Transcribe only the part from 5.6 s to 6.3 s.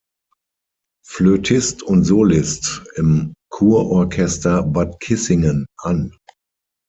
an.